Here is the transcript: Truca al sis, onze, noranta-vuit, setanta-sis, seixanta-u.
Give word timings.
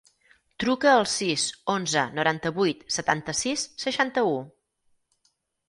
Truca 0.61 0.87
al 0.93 1.05
sis, 1.15 1.43
onze, 1.73 2.07
noranta-vuit, 2.21 2.83
setanta-sis, 2.97 3.69
seixanta-u. 3.87 4.35